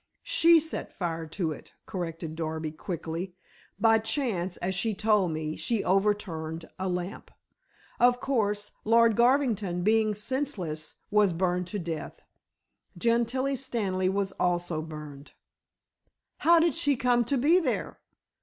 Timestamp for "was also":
14.09-14.81